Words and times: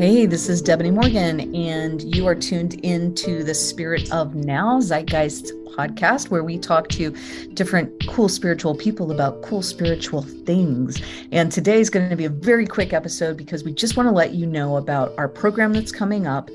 Hey, 0.00 0.24
this 0.24 0.48
is 0.48 0.62
Debony 0.62 0.94
Morgan, 0.94 1.54
and 1.54 2.16
you 2.16 2.26
are 2.26 2.34
tuned 2.34 2.72
into 2.82 3.44
the 3.44 3.52
Spirit 3.52 4.10
of 4.10 4.34
Now 4.34 4.80
Zeitgeist 4.80 5.52
podcast, 5.76 6.30
where 6.30 6.42
we 6.42 6.56
talk 6.56 6.88
to 6.88 7.14
different 7.52 8.06
cool 8.08 8.30
spiritual 8.30 8.74
people 8.74 9.12
about 9.12 9.42
cool 9.42 9.60
spiritual 9.60 10.22
things. 10.22 11.02
And 11.32 11.52
today 11.52 11.80
is 11.80 11.90
going 11.90 12.08
to 12.08 12.16
be 12.16 12.24
a 12.24 12.30
very 12.30 12.66
quick 12.66 12.94
episode 12.94 13.36
because 13.36 13.62
we 13.62 13.74
just 13.74 13.98
want 13.98 14.06
to 14.06 14.10
let 14.10 14.32
you 14.32 14.46
know 14.46 14.78
about 14.78 15.12
our 15.18 15.28
program 15.28 15.74
that's 15.74 15.92
coming 15.92 16.26
up, 16.26 16.48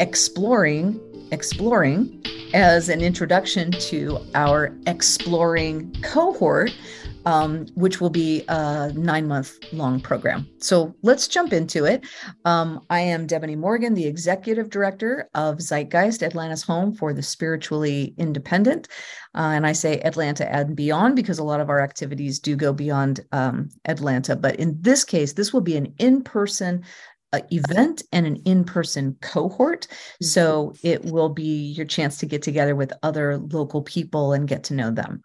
Exploring, 0.00 0.98
Exploring, 1.30 2.20
as 2.52 2.88
an 2.88 3.00
introduction 3.00 3.70
to 3.70 4.18
our 4.34 4.76
Exploring 4.88 5.94
cohort 6.02 6.76
um, 7.24 7.66
which 7.74 8.00
will 8.00 8.10
be 8.10 8.44
a 8.48 8.92
nine 8.94 9.26
month 9.26 9.58
long 9.72 10.00
program. 10.00 10.48
So 10.58 10.94
let's 11.02 11.28
jump 11.28 11.52
into 11.52 11.84
it. 11.84 12.04
Um, 12.44 12.84
I 12.90 13.00
am 13.00 13.26
Debony 13.26 13.56
Morgan, 13.56 13.94
the 13.94 14.06
executive 14.06 14.70
director 14.70 15.28
of 15.34 15.58
Zeitgeist, 15.58 16.22
Atlanta's 16.22 16.62
home 16.62 16.94
for 16.94 17.12
the 17.12 17.22
spiritually 17.22 18.14
independent. 18.18 18.88
Uh, 19.34 19.52
and 19.54 19.66
I 19.66 19.72
say 19.72 20.00
Atlanta 20.00 20.50
and 20.52 20.76
beyond 20.76 21.16
because 21.16 21.38
a 21.38 21.44
lot 21.44 21.60
of 21.60 21.70
our 21.70 21.80
activities 21.80 22.38
do 22.38 22.54
go 22.54 22.72
beyond 22.72 23.20
um, 23.32 23.70
Atlanta. 23.86 24.36
But 24.36 24.56
in 24.56 24.76
this 24.80 25.04
case, 25.04 25.32
this 25.32 25.52
will 25.52 25.60
be 25.60 25.76
an 25.76 25.94
in 25.98 26.22
person 26.22 26.84
uh, 27.32 27.40
event 27.50 28.02
and 28.12 28.26
an 28.26 28.36
in-person 28.44 29.16
cohort 29.22 29.86
so 30.20 30.74
it 30.82 31.02
will 31.06 31.30
be 31.30 31.72
your 31.72 31.86
chance 31.86 32.18
to 32.18 32.26
get 32.26 32.42
together 32.42 32.76
with 32.76 32.92
other 33.02 33.38
local 33.38 33.80
people 33.80 34.34
and 34.34 34.48
get 34.48 34.64
to 34.64 34.74
know 34.74 34.90
them 34.90 35.22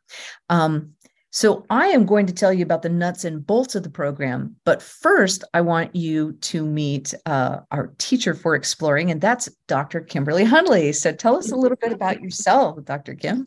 um, 0.50 0.94
so 1.32 1.66
I 1.70 1.88
am 1.88 2.06
going 2.06 2.26
to 2.28 2.34
tell 2.34 2.54
you 2.54 2.64
about 2.64 2.82
the 2.82 2.90
nuts 2.90 3.26
and 3.26 3.46
bolts 3.46 3.76
of 3.76 3.84
the 3.84 3.90
program. 3.90 4.56
But 4.64 4.82
first, 4.82 5.44
I 5.54 5.62
want 5.62 5.96
you 5.96 6.34
to 6.34 6.66
meet 6.66 7.14
uh, 7.26 7.60
our 7.72 7.94
teacher 7.98 8.34
for 8.34 8.56
exploring, 8.56 9.12
and 9.12 9.20
that's 9.20 9.50
Dr. 9.68 10.02
Kimberly 10.02 10.46
Hundley. 10.46 10.94
So 10.94 11.12
tell 11.12 11.36
us 11.36 11.52
a 11.52 11.56
little 11.56 11.78
bit 11.82 11.92
about 11.92 12.22
yourself, 12.22 12.84
Dr. 12.86 13.14
Kim. 13.14 13.46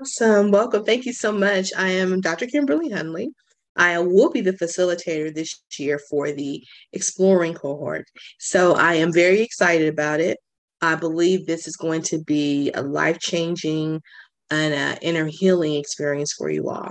Awesome. 0.00 0.50
Welcome. 0.50 0.84
Thank 0.84 1.06
you 1.06 1.12
so 1.12 1.32
much. 1.32 1.70
I 1.76 1.88
am 1.88 2.20
Dr. 2.20 2.46
Kimberly 2.46 2.90
Hundley. 2.90 3.30
I 3.76 3.98
will 4.00 4.30
be 4.30 4.42
the 4.42 4.52
facilitator 4.52 5.34
this 5.34 5.62
year 5.78 5.98
for 6.10 6.30
the 6.30 6.62
exploring 6.92 7.54
cohort. 7.54 8.06
So 8.38 8.74
I 8.74 8.94
am 8.94 9.12
very 9.12 9.40
excited 9.40 9.88
about 9.88 10.20
it. 10.20 10.38
I 10.82 10.96
believe 10.96 11.46
this 11.46 11.66
is 11.66 11.76
going 11.76 12.02
to 12.02 12.22
be 12.22 12.70
a 12.72 12.82
life 12.82 13.18
changing 13.20 14.02
and 14.50 14.74
uh, 14.74 14.98
inner 15.00 15.26
healing 15.26 15.76
experience 15.76 16.34
for 16.34 16.50
you 16.50 16.68
all. 16.68 16.90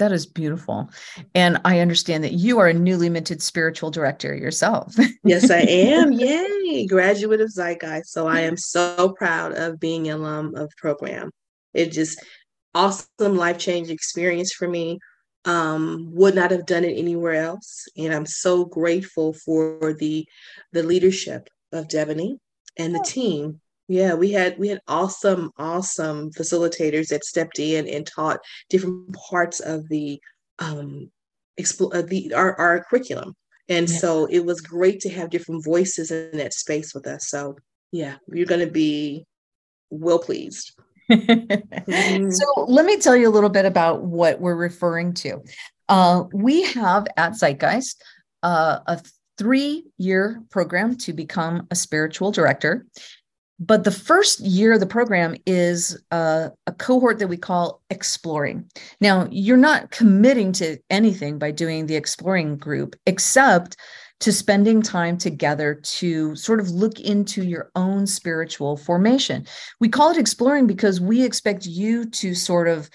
That 0.00 0.12
is 0.12 0.24
beautiful. 0.24 0.90
And 1.34 1.60
I 1.62 1.80
understand 1.80 2.24
that 2.24 2.32
you 2.32 2.58
are 2.58 2.68
a 2.68 2.72
newly 2.74 3.10
minted 3.10 3.42
spiritual 3.42 3.90
director 3.90 4.34
yourself. 4.34 4.96
yes, 5.24 5.50
I 5.50 5.58
am. 5.58 6.10
Yay. 6.12 6.86
Graduate 6.86 7.42
of 7.42 7.50
Zeitgeist. 7.50 8.06
So 8.06 8.26
I 8.26 8.40
am 8.40 8.56
so 8.56 9.14
proud 9.18 9.52
of 9.52 9.78
being 9.78 10.08
an 10.08 10.20
alum 10.20 10.54
of 10.54 10.70
the 10.70 10.74
program. 10.78 11.30
It 11.74 11.92
just 11.92 12.18
awesome 12.74 13.36
life-changing 13.36 13.94
experience 13.94 14.54
for 14.54 14.66
me. 14.66 14.98
Um, 15.44 16.10
would 16.12 16.34
not 16.34 16.50
have 16.50 16.64
done 16.64 16.84
it 16.84 16.98
anywhere 16.98 17.34
else. 17.34 17.86
And 17.96 18.14
I'm 18.14 18.26
so 18.26 18.64
grateful 18.64 19.34
for 19.34 19.94
the 19.98 20.26
the 20.72 20.82
leadership 20.82 21.48
of 21.72 21.88
Debony 21.88 22.36
and 22.78 22.94
the 22.94 23.04
team 23.06 23.60
yeah, 23.90 24.14
we 24.14 24.30
had 24.30 24.56
we 24.56 24.68
had 24.68 24.80
awesome, 24.86 25.50
awesome 25.58 26.30
facilitators 26.30 27.08
that 27.08 27.24
stepped 27.24 27.58
in 27.58 27.88
and 27.88 28.06
taught 28.06 28.38
different 28.68 29.12
parts 29.14 29.58
of 29.58 29.88
the 29.88 30.20
um 30.60 31.10
expl- 31.60 31.92
uh, 31.92 32.02
the 32.02 32.32
our, 32.32 32.54
our 32.54 32.84
curriculum. 32.84 33.34
And 33.68 33.90
yeah. 33.90 33.96
so 33.96 34.26
it 34.26 34.44
was 34.44 34.60
great 34.60 35.00
to 35.00 35.08
have 35.10 35.30
different 35.30 35.64
voices 35.64 36.12
in 36.12 36.38
that 36.38 36.54
space 36.54 36.94
with 36.94 37.08
us. 37.08 37.30
So 37.30 37.56
yeah, 37.90 38.14
you're 38.32 38.46
gonna 38.46 38.70
be 38.70 39.26
well 39.90 40.20
pleased. 40.20 40.72
mm-hmm. 41.10 42.30
So 42.30 42.64
let 42.68 42.86
me 42.86 42.96
tell 42.96 43.16
you 43.16 43.28
a 43.28 43.34
little 43.34 43.50
bit 43.50 43.64
about 43.64 44.02
what 44.02 44.40
we're 44.40 44.54
referring 44.54 45.14
to. 45.14 45.42
Uh, 45.88 46.24
we 46.32 46.62
have 46.62 47.08
at 47.16 47.32
Zeitgeist 47.32 47.96
uh, 48.44 48.78
a 48.86 49.02
three 49.36 49.86
year 49.98 50.44
program 50.50 50.96
to 50.98 51.12
become 51.12 51.66
a 51.72 51.74
spiritual 51.74 52.30
director. 52.30 52.86
But 53.60 53.84
the 53.84 53.90
first 53.90 54.40
year 54.40 54.72
of 54.72 54.80
the 54.80 54.86
program 54.86 55.36
is 55.46 56.02
uh, 56.10 56.48
a 56.66 56.72
cohort 56.72 57.18
that 57.18 57.28
we 57.28 57.36
call 57.36 57.82
exploring. 57.90 58.64
Now, 59.02 59.28
you're 59.30 59.58
not 59.58 59.90
committing 59.90 60.52
to 60.52 60.78
anything 60.88 61.38
by 61.38 61.50
doing 61.50 61.86
the 61.86 61.96
exploring 61.96 62.56
group, 62.56 62.96
except 63.04 63.76
to 64.20 64.32
spending 64.32 64.80
time 64.80 65.18
together 65.18 65.74
to 65.74 66.34
sort 66.36 66.60
of 66.60 66.70
look 66.70 67.00
into 67.00 67.42
your 67.42 67.70
own 67.74 68.06
spiritual 68.06 68.78
formation. 68.78 69.46
We 69.78 69.88
call 69.88 70.10
it 70.10 70.18
exploring 70.18 70.66
because 70.66 71.00
we 71.00 71.22
expect 71.22 71.66
you 71.66 72.06
to 72.06 72.34
sort 72.34 72.68
of 72.68 72.90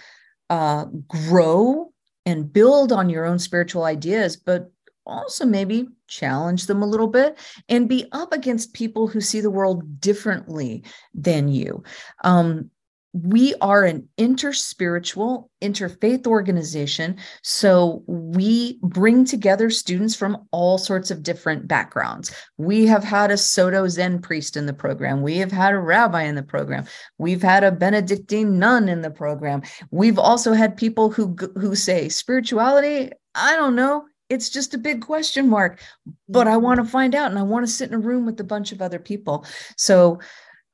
uh, 0.50 0.86
grow 1.08 1.92
and 2.26 2.52
build 2.52 2.92
on 2.92 3.10
your 3.10 3.26
own 3.26 3.38
spiritual 3.38 3.84
ideas, 3.84 4.36
but 4.36 4.72
also 5.06 5.46
maybe 5.46 5.88
challenge 6.08 6.68
them 6.68 6.82
a 6.82 6.88
little 6.88 7.08
bit 7.08 7.38
and 7.70 7.90
be 7.90 8.06
up 8.12 8.34
against 8.34 8.74
people 8.74 9.08
who 9.08 9.22
see 9.22 9.42
the 9.42 9.52
world 9.52 10.02
differently 10.02 10.84
than 11.14 11.48
you. 11.48 11.84
Um, 12.24 12.70
we 13.16 13.56
are 13.62 13.86
an 13.86 14.10
interspiritual, 14.18 15.48
interfaith 15.62 16.28
organization. 16.28 17.16
So 17.44 18.04
we 18.08 18.78
bring 18.82 19.24
together 19.24 19.70
students 19.70 20.16
from 20.16 20.46
all 20.52 20.78
sorts 20.78 21.12
of 21.12 21.24
different 21.24 21.66
backgrounds. 21.66 22.36
We 22.58 22.86
have 22.88 23.06
had 23.06 23.32
a 23.32 23.38
Soto 23.38 23.88
Zen 23.88 24.22
priest 24.22 24.58
in 24.58 24.66
the 24.66 24.74
program. 24.74 25.22
We 25.22 25.38
have 25.38 25.52
had 25.52 25.74
a 25.74 25.80
rabbi 25.80 26.24
in 26.24 26.36
the 26.36 26.44
program. 26.44 26.86
We've 27.18 27.42
had 27.42 27.64
a 27.64 27.72
Benedictine 27.72 28.60
nun 28.60 28.90
in 28.90 29.00
the 29.00 29.12
program. 29.12 29.62
We've 29.92 30.20
also 30.20 30.52
had 30.52 30.76
people 30.76 31.10
who, 31.10 31.38
who 31.56 31.74
say 31.74 32.10
spirituality, 32.10 33.12
I 33.34 33.56
don't 33.56 33.76
know, 33.76 34.04
it's 34.30 34.50
just 34.50 34.74
a 34.74 34.78
big 34.78 35.02
question 35.02 35.50
mark 35.50 35.80
but 36.28 36.48
i 36.48 36.52
mm-hmm. 36.52 36.64
want 36.64 36.78
to 36.78 36.86
find 36.86 37.14
out 37.14 37.30
and 37.30 37.40
i 37.40 37.44
want 37.44 37.66
to 37.66 37.72
sit 37.72 37.90
in 37.90 37.96
a 37.96 38.00
room 38.00 38.26
with 38.26 38.40
a 38.40 38.44
bunch 38.44 38.72
of 38.72 38.82
other 38.82 39.00
people. 39.00 39.46
So 39.78 40.20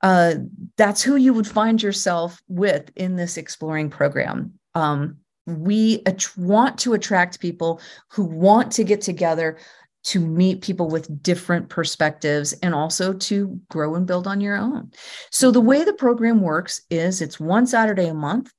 uh, 0.01 0.35
that's 0.77 1.01
who 1.01 1.15
you 1.15 1.33
would 1.33 1.47
find 1.47 1.81
yourself 1.81 2.41
with 2.47 2.91
in 2.95 3.15
this 3.15 3.37
exploring 3.37 3.89
program. 3.89 4.53
Um, 4.73 5.17
we 5.45 6.01
at- 6.05 6.35
want 6.37 6.79
to 6.79 6.93
attract 6.93 7.39
people 7.39 7.81
who 8.09 8.23
want 8.23 8.71
to 8.73 8.83
get 8.83 9.01
together 9.01 9.57
to 10.03 10.19
meet 10.19 10.61
people 10.61 10.89
with 10.89 11.21
different 11.21 11.69
perspectives 11.69 12.53
and 12.63 12.73
also 12.73 13.13
to 13.13 13.59
grow 13.69 13.93
and 13.93 14.07
build 14.07 14.25
on 14.25 14.41
your 14.41 14.57
own. 14.57 14.91
So 15.29 15.51
the 15.51 15.61
way 15.61 15.83
the 15.83 15.93
program 15.93 16.41
works 16.41 16.81
is 16.89 17.21
it's 17.21 17.39
one 17.39 17.67
saturday 17.67 18.07
a 18.07 18.13
month 18.13 18.51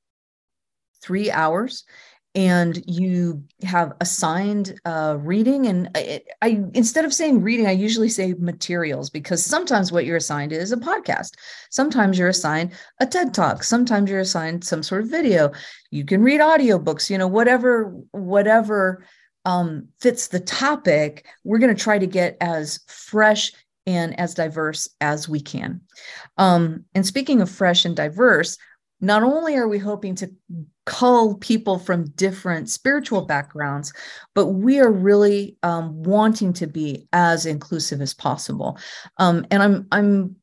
three 1.03 1.33
hours 1.33 1.85
and 2.35 2.83
you 2.87 3.45
have 3.63 3.93
assigned 4.01 4.81
uh, 4.87 5.17
reading 5.21 5.67
and 5.67 5.91
I, 5.95 6.23
I, 6.41 6.65
instead 6.73 7.05
of 7.05 7.13
saying 7.13 7.43
reading 7.43 7.67
i 7.67 7.73
usually 7.73 8.09
say 8.09 8.35
materials 8.39 9.11
because 9.11 9.45
sometimes 9.45 9.93
what 9.93 10.07
you're 10.07 10.17
assigned 10.17 10.53
is 10.53 10.73
a 10.73 10.77
podcast. 10.77 11.33
Sometimes 11.71 12.19
you're 12.19 12.29
assigned 12.29 12.73
a 13.01 13.07
ted 13.07 13.35
talk. 13.35 13.63
Sometimes 13.63 14.11
you're 14.11 14.21
assigned 14.21 14.65
some 14.65 14.83
sort 14.83 15.03
of 15.03 15.11
video. 15.11 15.53
You 15.91 16.05
can 16.05 16.23
read 16.23 16.41
audiobooks 16.41 17.11
you 17.11 17.19
know 17.19 17.29
whatever 17.29 17.95
whatever 18.13 19.05
um, 19.45 19.89
fits 20.01 20.29
the 20.29 20.41
topic 20.41 21.27
we're 21.45 21.59
going 21.59 21.75
to 21.75 21.83
try 21.83 21.99
to 21.99 22.07
get 22.07 22.37
as 22.41 22.81
fresh 22.87 23.53
and 23.87 24.19
as 24.19 24.35
diverse 24.35 24.89
as 25.01 25.29
we 25.29 25.41
can. 25.41 25.81
Um, 26.39 26.85
and 26.95 27.05
speaking 27.05 27.41
of 27.41 27.51
fresh 27.51 27.85
and 27.85 27.97
diverse 27.97 28.57
not 29.03 29.23
only 29.23 29.57
are 29.57 29.69
we 29.69 29.79
hoping 29.79 30.15
to 30.15 30.31
cull 30.87 31.37
people 31.37 31.79
from 31.79 32.11
different 32.11 32.71
spiritual 32.71 33.23
backgrounds, 33.23 33.93
but 34.35 34.47
we 34.47 34.81
are 34.81 34.91
really 34.91 35.57
um, 35.63 36.03
wanting 36.03 36.53
to 36.55 36.67
be 36.67 37.07
as 37.13 37.45
inclusive 37.45 38.01
as 38.01 38.15
possible. 38.15 38.79
Um, 39.19 39.45
and 39.51 39.63
I'm 39.63 39.87
I'm 39.93 40.37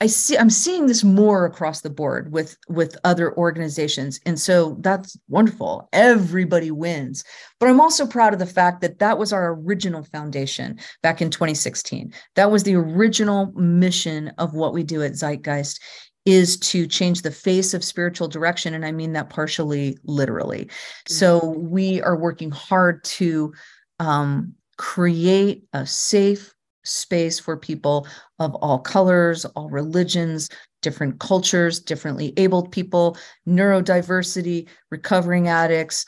I 0.00 0.06
see 0.06 0.36
I'm 0.36 0.50
seeing 0.50 0.86
this 0.86 1.02
more 1.02 1.46
across 1.46 1.80
the 1.80 1.88
board 1.88 2.30
with 2.30 2.58
with 2.68 2.96
other 3.04 3.34
organizations, 3.38 4.20
and 4.26 4.38
so 4.38 4.76
that's 4.80 5.16
wonderful. 5.28 5.88
Everybody 5.92 6.70
wins. 6.70 7.24
But 7.58 7.70
I'm 7.70 7.80
also 7.80 8.06
proud 8.06 8.34
of 8.34 8.38
the 8.38 8.46
fact 8.46 8.82
that 8.82 8.98
that 8.98 9.18
was 9.18 9.32
our 9.32 9.54
original 9.54 10.02
foundation 10.02 10.78
back 11.02 11.22
in 11.22 11.30
2016. 11.30 12.12
That 12.34 12.50
was 12.50 12.64
the 12.64 12.74
original 12.74 13.52
mission 13.52 14.28
of 14.36 14.52
what 14.52 14.74
we 14.74 14.82
do 14.82 15.02
at 15.02 15.12
Zeitgeist 15.12 15.80
is 16.24 16.56
to 16.56 16.86
change 16.86 17.22
the 17.22 17.30
face 17.30 17.74
of 17.74 17.84
spiritual 17.84 18.28
direction. 18.28 18.74
And 18.74 18.84
I 18.86 18.92
mean 18.92 19.12
that 19.12 19.28
partially 19.28 19.98
literally. 20.04 20.70
So 21.06 21.40
mm-hmm. 21.40 21.68
we 21.68 22.02
are 22.02 22.16
working 22.16 22.50
hard 22.50 23.04
to 23.04 23.52
um, 24.00 24.54
create 24.78 25.64
a 25.72 25.86
safe 25.86 26.54
space 26.84 27.38
for 27.38 27.56
people 27.56 28.06
of 28.38 28.54
all 28.56 28.78
colors, 28.78 29.44
all 29.44 29.68
religions, 29.70 30.48
different 30.82 31.18
cultures, 31.18 31.80
differently 31.80 32.32
abled 32.36 32.70
people, 32.72 33.16
neurodiversity, 33.48 34.68
recovering 34.90 35.48
addicts. 35.48 36.04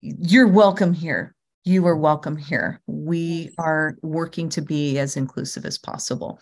You're 0.00 0.46
welcome 0.48 0.92
here. 0.92 1.34
you 1.64 1.84
are 1.84 1.96
welcome 1.96 2.36
here. 2.36 2.80
We 2.86 3.50
are 3.58 3.96
working 4.02 4.48
to 4.50 4.62
be 4.62 4.98
as 5.00 5.16
inclusive 5.16 5.66
as 5.66 5.78
possible. 5.78 6.38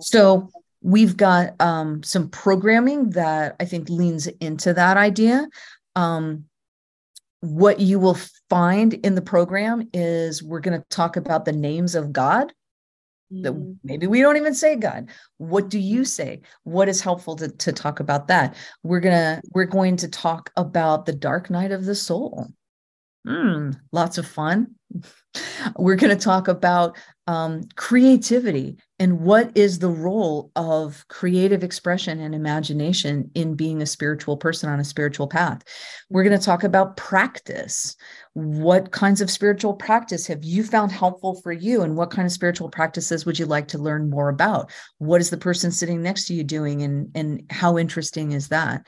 So 0.00 0.50
we've 0.84 1.16
got 1.16 1.60
um, 1.60 2.02
some 2.02 2.28
programming 2.28 3.10
that 3.10 3.56
I 3.58 3.64
think 3.64 3.88
leans 3.88 4.26
into 4.26 4.74
that 4.74 4.96
idea. 4.98 5.48
Um, 5.96 6.44
what 7.40 7.80
you 7.80 7.98
will 7.98 8.18
find 8.50 8.94
in 8.94 9.14
the 9.14 9.22
program 9.22 9.88
is 9.92 10.42
we're 10.42 10.60
going 10.60 10.78
to 10.78 10.86
talk 10.90 11.16
about 11.16 11.46
the 11.46 11.52
names 11.52 11.94
of 11.94 12.12
God. 12.12 12.52
That 13.30 13.54
mm-hmm. 13.54 13.72
maybe 13.82 14.06
we 14.06 14.20
don't 14.20 14.36
even 14.36 14.54
say 14.54 14.76
God. 14.76 15.08
What 15.38 15.70
do 15.70 15.78
you 15.78 16.04
say? 16.04 16.42
What 16.64 16.88
is 16.90 17.00
helpful 17.00 17.34
to, 17.36 17.48
to 17.48 17.72
talk 17.72 17.98
about 18.00 18.28
that? 18.28 18.54
We're 18.82 19.00
gonna 19.00 19.40
we're 19.52 19.64
going 19.64 19.96
to 19.96 20.08
talk 20.08 20.50
about 20.56 21.06
the 21.06 21.14
dark 21.14 21.48
night 21.48 21.72
of 21.72 21.86
the 21.86 21.94
soul. 21.94 22.48
Mm, 23.26 23.74
lots 23.90 24.18
of 24.18 24.26
fun. 24.26 24.74
We're 25.76 25.96
going 25.96 26.16
to 26.16 26.22
talk 26.22 26.48
about 26.48 26.96
um, 27.26 27.62
creativity 27.76 28.76
and 28.98 29.20
what 29.20 29.56
is 29.56 29.78
the 29.78 29.88
role 29.88 30.50
of 30.56 31.04
creative 31.08 31.64
expression 31.64 32.20
and 32.20 32.34
imagination 32.34 33.30
in 33.34 33.54
being 33.54 33.80
a 33.80 33.86
spiritual 33.86 34.36
person 34.36 34.68
on 34.68 34.78
a 34.78 34.84
spiritual 34.84 35.26
path. 35.26 35.62
We're 36.10 36.22
going 36.22 36.38
to 36.38 36.44
talk 36.44 36.64
about 36.64 36.96
practice. 36.96 37.96
What 38.34 38.92
kinds 38.92 39.20
of 39.20 39.30
spiritual 39.30 39.74
practice 39.74 40.26
have 40.26 40.44
you 40.44 40.64
found 40.64 40.92
helpful 40.92 41.40
for 41.42 41.52
you? 41.52 41.82
And 41.82 41.96
what 41.96 42.10
kind 42.10 42.26
of 42.26 42.32
spiritual 42.32 42.68
practices 42.68 43.24
would 43.24 43.38
you 43.38 43.46
like 43.46 43.68
to 43.68 43.78
learn 43.78 44.10
more 44.10 44.28
about? 44.28 44.70
What 44.98 45.20
is 45.20 45.30
the 45.30 45.36
person 45.38 45.70
sitting 45.70 46.02
next 46.02 46.26
to 46.26 46.34
you 46.34 46.44
doing? 46.44 46.82
And, 46.82 47.10
and 47.14 47.42
how 47.50 47.78
interesting 47.78 48.32
is 48.32 48.48
that? 48.48 48.86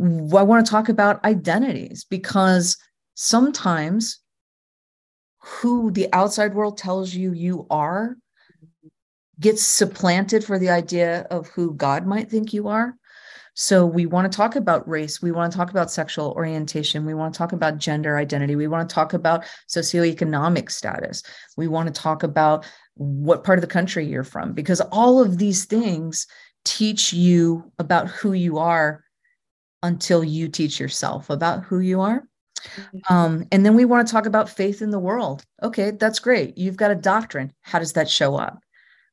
I 0.00 0.42
want 0.42 0.64
to 0.64 0.70
talk 0.70 0.88
about 0.88 1.24
identities 1.24 2.04
because 2.04 2.76
sometimes 3.14 4.18
who 5.46 5.92
the 5.92 6.12
outside 6.12 6.54
world 6.54 6.76
tells 6.76 7.14
you 7.14 7.32
you 7.32 7.66
are 7.70 8.16
gets 9.38 9.62
supplanted 9.62 10.42
for 10.44 10.58
the 10.58 10.70
idea 10.70 11.26
of 11.30 11.46
who 11.48 11.72
God 11.74 12.04
might 12.04 12.28
think 12.28 12.52
you 12.52 12.66
are. 12.66 12.96
So 13.54 13.86
we 13.86 14.06
want 14.06 14.30
to 14.30 14.36
talk 14.36 14.56
about 14.56 14.88
race. 14.88 15.22
We 15.22 15.30
want 15.30 15.52
to 15.52 15.56
talk 15.56 15.70
about 15.70 15.90
sexual 15.90 16.32
orientation. 16.32 17.06
We 17.06 17.14
want 17.14 17.32
to 17.32 17.38
talk 17.38 17.52
about 17.52 17.78
gender 17.78 18.18
identity. 18.18 18.56
We 18.56 18.66
want 18.66 18.88
to 18.88 18.94
talk 18.94 19.14
about 19.14 19.44
socioeconomic 19.68 20.70
status. 20.70 21.22
We 21.56 21.68
want 21.68 21.86
to 21.86 22.02
talk 22.02 22.22
about 22.22 22.66
what 22.94 23.44
part 23.44 23.58
of 23.58 23.62
the 23.62 23.68
country 23.68 24.04
you're 24.04 24.24
from, 24.24 24.52
because 24.52 24.80
all 24.90 25.22
of 25.22 25.38
these 25.38 25.64
things 25.64 26.26
teach 26.64 27.12
you 27.12 27.70
about 27.78 28.08
who 28.08 28.32
you 28.32 28.58
are 28.58 29.04
until 29.82 30.24
you 30.24 30.48
teach 30.48 30.80
yourself 30.80 31.30
about 31.30 31.62
who 31.62 31.78
you 31.78 32.00
are. 32.00 32.26
Mm-hmm. 32.76 33.14
Um, 33.14 33.46
and 33.52 33.64
then 33.64 33.74
we 33.74 33.84
want 33.84 34.06
to 34.06 34.12
talk 34.12 34.26
about 34.26 34.50
faith 34.50 34.82
in 34.82 34.90
the 34.90 34.98
world. 34.98 35.44
Okay, 35.62 35.92
that's 35.92 36.18
great. 36.18 36.58
You've 36.58 36.76
got 36.76 36.90
a 36.90 36.96
doctrine. 36.96 37.52
How 37.62 37.78
does 37.78 37.94
that 37.94 38.08
show 38.10 38.36
up? 38.36 38.60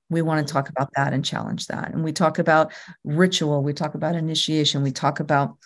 We 0.09 0.21
want 0.21 0.45
to 0.45 0.53
talk 0.53 0.69
about 0.69 0.89
that 0.95 1.13
and 1.13 1.23
challenge 1.23 1.67
that. 1.67 1.91
And 1.91 2.03
we 2.03 2.11
talk 2.11 2.39
about 2.39 2.73
ritual. 3.03 3.63
We 3.63 3.73
talk 3.73 3.95
about 3.95 4.15
initiation. 4.15 4.83
We 4.83 4.91
talk 4.91 5.19
about 5.19 5.57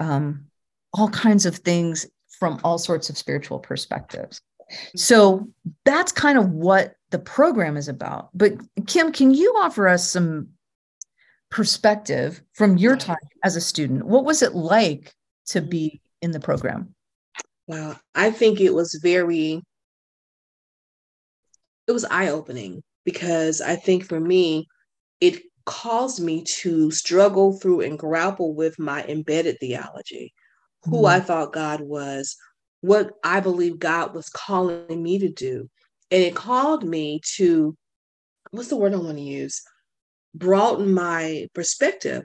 um, 0.00 0.46
all 0.92 1.08
kinds 1.08 1.46
of 1.46 1.56
things 1.56 2.06
from 2.38 2.60
all 2.64 2.78
sorts 2.78 3.08
of 3.08 3.16
spiritual 3.16 3.58
perspectives. 3.58 4.40
Mm-hmm. 4.70 4.98
So 4.98 5.48
that's 5.84 6.12
kind 6.12 6.38
of 6.38 6.50
what 6.50 6.94
the 7.10 7.18
program 7.18 7.76
is 7.76 7.88
about. 7.88 8.30
But 8.34 8.54
Kim, 8.86 9.12
can 9.12 9.32
you 9.32 9.54
offer 9.58 9.88
us 9.88 10.10
some 10.10 10.48
perspective 11.50 12.42
from 12.54 12.76
your 12.76 12.96
time 12.96 13.16
as 13.44 13.56
a 13.56 13.60
student? 13.60 14.04
What 14.04 14.24
was 14.24 14.42
it 14.42 14.54
like 14.54 15.14
to 15.46 15.60
be 15.60 16.00
in 16.20 16.32
the 16.32 16.40
program? 16.40 16.95
Wow. 17.66 17.96
I 18.14 18.30
think 18.30 18.60
it 18.60 18.74
was 18.74 18.98
very, 19.02 19.62
it 21.86 21.92
was 21.92 22.04
eye 22.04 22.28
opening 22.28 22.82
because 23.04 23.60
I 23.60 23.76
think 23.76 24.04
for 24.04 24.20
me, 24.20 24.66
it 25.20 25.42
caused 25.64 26.22
me 26.22 26.44
to 26.44 26.90
struggle 26.90 27.58
through 27.58 27.80
and 27.80 27.98
grapple 27.98 28.54
with 28.54 28.78
my 28.78 29.04
embedded 29.04 29.58
theology, 29.58 30.32
who 30.84 31.02
mm. 31.02 31.08
I 31.08 31.20
thought 31.20 31.52
God 31.52 31.80
was, 31.80 32.36
what 32.82 33.12
I 33.24 33.40
believe 33.40 33.78
God 33.78 34.14
was 34.14 34.28
calling 34.28 35.02
me 35.02 35.18
to 35.18 35.28
do. 35.28 35.68
And 36.10 36.22
it 36.22 36.36
called 36.36 36.84
me 36.84 37.20
to, 37.34 37.76
what's 38.52 38.68
the 38.68 38.76
word 38.76 38.94
I 38.94 38.98
want 38.98 39.16
to 39.16 39.22
use? 39.22 39.62
Broaden 40.34 40.92
my 40.92 41.48
perspective 41.52 42.24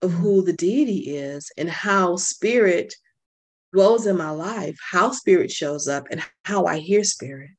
of 0.00 0.10
mm-hmm. 0.10 0.22
who 0.22 0.42
the 0.42 0.54
deity 0.54 1.16
is 1.16 1.50
and 1.58 1.68
how 1.68 2.16
spirit 2.16 2.94
dwells 3.72 4.06
in 4.06 4.16
my 4.16 4.30
life, 4.30 4.76
how 4.90 5.10
spirit 5.10 5.50
shows 5.50 5.88
up 5.88 6.06
and 6.10 6.22
how 6.44 6.66
I 6.66 6.78
hear 6.78 7.04
spirit. 7.04 7.50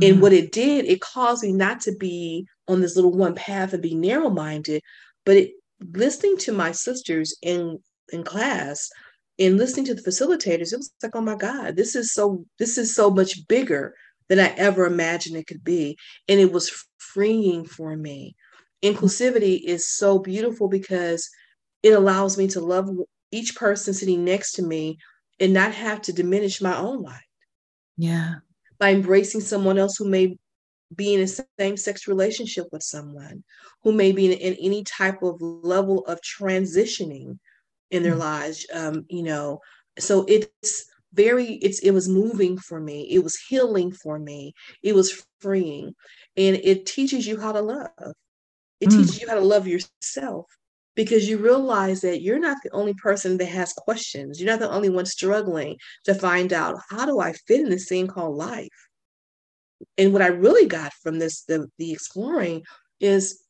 Mm-hmm. 0.00 0.12
And 0.12 0.22
what 0.22 0.32
it 0.32 0.52
did, 0.52 0.84
it 0.86 1.00
caused 1.00 1.42
me 1.42 1.52
not 1.52 1.80
to 1.82 1.92
be 1.96 2.46
on 2.68 2.80
this 2.80 2.96
little 2.96 3.12
one 3.12 3.34
path 3.34 3.72
and 3.72 3.82
be 3.82 3.94
narrow 3.94 4.30
minded, 4.30 4.82
but 5.24 5.36
it, 5.36 5.52
listening 5.92 6.36
to 6.38 6.52
my 6.52 6.72
sisters 6.72 7.36
in 7.42 7.78
in 8.12 8.22
class 8.22 8.90
and 9.38 9.56
listening 9.56 9.86
to 9.86 9.94
the 9.94 10.02
facilitators, 10.02 10.72
it 10.72 10.76
was 10.76 10.92
like, 11.02 11.16
oh 11.16 11.20
my 11.20 11.36
God, 11.36 11.76
this 11.76 11.96
is 11.96 12.12
so 12.12 12.44
this 12.58 12.78
is 12.78 12.94
so 12.94 13.10
much 13.10 13.46
bigger 13.48 13.94
than 14.28 14.38
I 14.38 14.48
ever 14.56 14.86
imagined 14.86 15.36
it 15.36 15.46
could 15.46 15.64
be. 15.64 15.98
And 16.28 16.40
it 16.40 16.52
was 16.52 16.86
freeing 16.98 17.64
for 17.64 17.96
me. 17.96 18.36
Inclusivity 18.82 19.60
is 19.62 19.86
so 19.86 20.18
beautiful 20.18 20.68
because 20.68 21.28
it 21.82 21.90
allows 21.90 22.38
me 22.38 22.48
to 22.48 22.60
love 22.60 22.90
each 23.30 23.56
person 23.56 23.92
sitting 23.92 24.24
next 24.24 24.52
to 24.52 24.62
me 24.62 24.98
and 25.40 25.52
not 25.52 25.72
have 25.72 26.02
to 26.02 26.12
diminish 26.12 26.60
my 26.60 26.76
own 26.76 27.02
light. 27.02 27.20
Yeah. 27.96 28.36
By 28.78 28.92
embracing 28.92 29.40
someone 29.40 29.78
else 29.78 29.96
who 29.96 30.08
may 30.08 30.36
be 30.94 31.14
in 31.14 31.20
a 31.20 31.26
same 31.58 31.76
sex 31.76 32.06
relationship 32.06 32.66
with 32.72 32.82
someone, 32.82 33.42
who 33.82 33.92
may 33.92 34.12
be 34.12 34.26
in, 34.26 34.32
in, 34.32 34.54
any 34.54 34.84
type 34.84 35.22
of 35.22 35.40
level 35.40 36.04
of 36.06 36.20
transitioning 36.20 37.38
in 37.90 38.02
their 38.02 38.12
mm-hmm. 38.12 38.20
lives. 38.20 38.66
Um, 38.72 39.06
you 39.08 39.22
know, 39.22 39.60
so 39.98 40.24
it's 40.28 40.84
very 41.14 41.54
it's 41.54 41.78
it 41.78 41.92
was 41.92 42.08
moving 42.08 42.58
for 42.58 42.80
me 42.80 43.02
it 43.10 43.22
was 43.22 43.36
healing 43.48 43.92
for 43.92 44.18
me 44.18 44.52
it 44.82 44.94
was 44.94 45.24
freeing 45.40 45.94
and 46.36 46.56
it 46.56 46.86
teaches 46.86 47.26
you 47.26 47.40
how 47.40 47.52
to 47.52 47.60
love 47.60 47.88
it 48.80 48.88
mm. 48.88 48.90
teaches 48.90 49.20
you 49.20 49.28
how 49.28 49.34
to 49.34 49.40
love 49.40 49.66
yourself 49.66 50.46
because 50.94 51.28
you 51.28 51.38
realize 51.38 52.00
that 52.02 52.22
you're 52.22 52.38
not 52.38 52.58
the 52.62 52.70
only 52.70 52.94
person 52.94 53.36
that 53.38 53.46
has 53.46 53.72
questions. 53.72 54.40
You're 54.40 54.50
not 54.50 54.60
the 54.60 54.70
only 54.70 54.90
one 54.90 55.06
struggling 55.06 55.76
to 56.04 56.14
find 56.14 56.52
out 56.52 56.78
how 56.90 57.06
do 57.06 57.20
I 57.20 57.32
fit 57.32 57.60
in 57.60 57.70
this 57.70 57.88
thing 57.88 58.06
called 58.06 58.36
life. 58.36 58.68
And 59.98 60.12
what 60.12 60.22
I 60.22 60.28
really 60.28 60.66
got 60.66 60.92
from 61.02 61.18
this, 61.18 61.42
the, 61.42 61.68
the 61.78 61.92
exploring, 61.92 62.62
is 63.00 63.42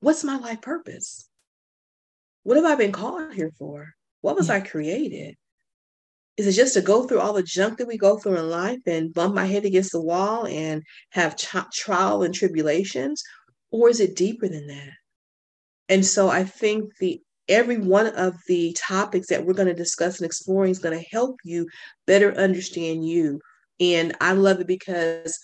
what's 0.00 0.24
my 0.24 0.36
life 0.36 0.60
purpose? 0.60 1.28
What 2.42 2.56
have 2.56 2.66
I 2.66 2.74
been 2.74 2.92
called 2.92 3.32
here 3.34 3.52
for? 3.58 3.94
What 4.22 4.36
was 4.36 4.48
yeah. 4.48 4.54
I 4.54 4.60
created? 4.60 5.36
Is 6.36 6.46
it 6.46 6.52
just 6.52 6.74
to 6.74 6.80
go 6.80 7.06
through 7.06 7.20
all 7.20 7.34
the 7.34 7.42
junk 7.42 7.78
that 7.78 7.86
we 7.86 7.98
go 7.98 8.16
through 8.16 8.38
in 8.38 8.48
life 8.48 8.80
and 8.86 9.12
bump 9.12 9.34
my 9.34 9.44
head 9.44 9.64
against 9.64 9.92
the 9.92 10.00
wall 10.00 10.46
and 10.46 10.82
have 11.10 11.36
ch- 11.36 11.54
trial 11.72 12.22
and 12.22 12.34
tribulations? 12.34 13.22
Or 13.70 13.88
is 13.88 14.00
it 14.00 14.16
deeper 14.16 14.48
than 14.48 14.66
that? 14.68 14.92
And 15.90 16.06
so 16.06 16.30
I 16.30 16.44
think 16.44 16.96
the 16.98 17.20
every 17.48 17.76
one 17.76 18.06
of 18.06 18.36
the 18.46 18.74
topics 18.78 19.26
that 19.26 19.44
we're 19.44 19.54
going 19.54 19.66
to 19.66 19.74
discuss 19.74 20.18
and 20.18 20.24
exploring 20.24 20.70
is 20.70 20.78
going 20.78 20.96
to 20.96 21.04
help 21.10 21.36
you 21.44 21.68
better 22.06 22.32
understand 22.36 23.04
you. 23.04 23.40
And 23.80 24.16
I 24.20 24.32
love 24.32 24.60
it 24.60 24.68
because 24.68 25.36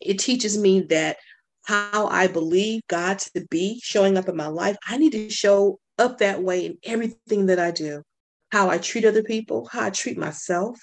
it 0.00 0.18
teaches 0.18 0.58
me 0.58 0.80
that 0.90 1.16
how 1.64 2.08
I 2.08 2.26
believe 2.26 2.82
God 2.88 3.20
to 3.20 3.46
be 3.50 3.80
showing 3.82 4.18
up 4.18 4.28
in 4.28 4.36
my 4.36 4.48
life, 4.48 4.76
I 4.86 4.98
need 4.98 5.12
to 5.12 5.30
show 5.30 5.78
up 5.96 6.18
that 6.18 6.42
way 6.42 6.66
in 6.66 6.78
everything 6.82 7.46
that 7.46 7.60
I 7.60 7.70
do. 7.70 8.02
How 8.50 8.70
I 8.70 8.78
treat 8.78 9.04
other 9.04 9.22
people, 9.22 9.68
how 9.70 9.84
I 9.84 9.90
treat 9.90 10.18
myself, 10.18 10.76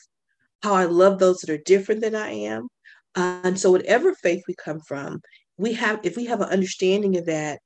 how 0.64 0.74
I 0.74 0.86
love 0.86 1.20
those 1.20 1.40
that 1.40 1.50
are 1.50 1.58
different 1.58 2.00
than 2.00 2.16
I 2.16 2.30
am. 2.30 2.68
Uh, 3.16 3.42
and 3.44 3.60
so, 3.60 3.72
whatever 3.72 4.14
faith 4.14 4.44
we 4.48 4.54
come 4.54 4.80
from, 4.80 5.22
we 5.58 5.74
have, 5.74 6.00
if 6.04 6.16
we 6.16 6.26
have 6.26 6.42
an 6.42 6.50
understanding 6.50 7.18
of 7.18 7.26
that, 7.26 7.60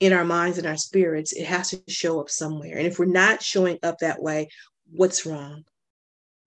in 0.00 0.12
our 0.12 0.24
minds 0.24 0.58
and 0.58 0.66
our 0.66 0.76
spirits, 0.76 1.32
it 1.32 1.46
has 1.46 1.70
to 1.70 1.82
show 1.88 2.20
up 2.20 2.30
somewhere. 2.30 2.78
And 2.78 2.86
if 2.86 2.98
we're 2.98 3.06
not 3.06 3.42
showing 3.42 3.78
up 3.82 3.98
that 3.98 4.22
way, 4.22 4.48
what's 4.92 5.26
wrong? 5.26 5.64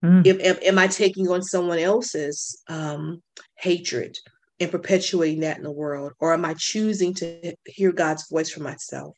Mm. 0.04 0.26
If, 0.26 0.40
am, 0.40 0.56
am, 0.62 0.78
I 0.78 0.86
taking 0.86 1.28
on 1.28 1.42
someone 1.42 1.78
else's 1.78 2.60
um, 2.68 3.22
hatred 3.56 4.18
and 4.58 4.70
perpetuating 4.70 5.40
that 5.40 5.58
in 5.58 5.62
the 5.62 5.70
world? 5.70 6.12
Or 6.18 6.32
am 6.32 6.44
I 6.44 6.54
choosing 6.56 7.14
to 7.14 7.54
hear 7.66 7.92
God's 7.92 8.28
voice 8.28 8.50
for 8.50 8.62
myself 8.62 9.16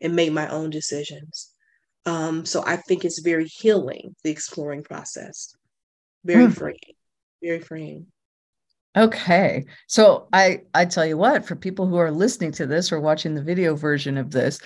and 0.00 0.14
make 0.14 0.32
my 0.32 0.48
own 0.48 0.70
decisions? 0.70 1.54
Um, 2.04 2.44
so 2.44 2.62
I 2.66 2.76
think 2.76 3.04
it's 3.04 3.20
very 3.20 3.46
healing, 3.46 4.14
the 4.24 4.30
exploring 4.30 4.82
process. 4.82 5.54
Very 6.24 6.46
mm. 6.46 6.54
freeing, 6.54 6.94
very 7.42 7.60
freeing. 7.60 8.06
Okay. 8.96 9.64
So 9.88 10.26
I 10.32 10.62
I 10.74 10.86
tell 10.86 11.04
you 11.04 11.18
what, 11.18 11.44
for 11.46 11.54
people 11.54 11.86
who 11.86 11.96
are 11.96 12.10
listening 12.10 12.52
to 12.52 12.66
this 12.66 12.90
or 12.90 13.00
watching 13.00 13.34
the 13.34 13.42
video 13.42 13.74
version 13.74 14.16
of 14.16 14.30
this, 14.30 14.58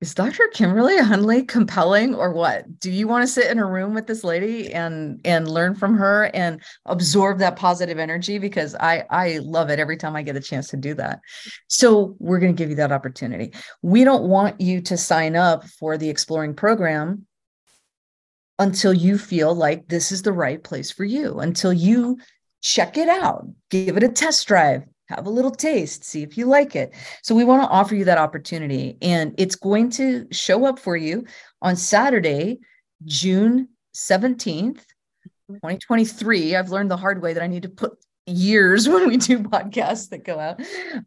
is 0.00 0.14
Dr. 0.14 0.48
Kimberly 0.52 0.98
Hundley 0.98 1.44
compelling 1.44 2.14
or 2.14 2.32
what? 2.32 2.80
Do 2.80 2.90
you 2.90 3.06
want 3.06 3.22
to 3.22 3.26
sit 3.26 3.50
in 3.50 3.58
a 3.58 3.66
room 3.66 3.94
with 3.94 4.06
this 4.06 4.24
lady 4.24 4.72
and 4.72 5.20
and 5.24 5.48
learn 5.48 5.74
from 5.74 5.96
her 5.96 6.30
and 6.34 6.62
absorb 6.86 7.38
that 7.38 7.56
positive 7.56 7.98
energy? 7.98 8.38
Because 8.38 8.74
I 8.74 9.04
I 9.10 9.38
love 9.42 9.70
it 9.70 9.78
every 9.78 9.98
time 9.98 10.16
I 10.16 10.22
get 10.22 10.36
a 10.36 10.40
chance 10.40 10.68
to 10.68 10.76
do 10.78 10.94
that. 10.94 11.20
So 11.68 12.16
we're 12.18 12.38
going 12.38 12.54
to 12.54 12.58
give 12.58 12.70
you 12.70 12.76
that 12.76 12.92
opportunity. 12.92 13.52
We 13.82 14.04
don't 14.04 14.24
want 14.24 14.60
you 14.60 14.80
to 14.82 14.96
sign 14.96 15.36
up 15.36 15.64
for 15.64 15.98
the 15.98 16.08
exploring 16.08 16.54
program 16.54 17.26
until 18.58 18.94
you 18.94 19.18
feel 19.18 19.54
like 19.54 19.88
this 19.88 20.12
is 20.12 20.22
the 20.22 20.32
right 20.32 20.62
place 20.62 20.90
for 20.90 21.04
you, 21.04 21.40
until 21.40 21.72
you 21.72 22.18
check 22.64 22.96
it 22.96 23.08
out, 23.08 23.46
give 23.70 23.96
it 23.96 24.02
a 24.02 24.08
test 24.08 24.48
drive, 24.48 24.82
have 25.08 25.26
a 25.26 25.30
little 25.30 25.50
taste, 25.50 26.02
see 26.02 26.22
if 26.22 26.38
you 26.38 26.46
like 26.46 26.74
it. 26.74 26.94
So 27.22 27.34
we 27.34 27.44
want 27.44 27.62
to 27.62 27.68
offer 27.68 27.94
you 27.94 28.06
that 28.06 28.18
opportunity. 28.18 28.96
And 29.02 29.34
it's 29.36 29.54
going 29.54 29.90
to 29.90 30.26
show 30.32 30.64
up 30.64 30.78
for 30.78 30.96
you 30.96 31.26
on 31.60 31.76
Saturday, 31.76 32.58
June 33.04 33.68
17th, 33.94 34.80
2023. 35.48 36.56
I've 36.56 36.70
learned 36.70 36.90
the 36.90 36.96
hard 36.96 37.22
way 37.22 37.34
that 37.34 37.42
I 37.42 37.46
need 37.46 37.64
to 37.64 37.68
put 37.68 37.98
years 38.26 38.88
when 38.88 39.08
we 39.08 39.18
do 39.18 39.40
podcasts 39.40 40.08
that 40.08 40.24
go 40.24 40.40
out. 40.40 40.58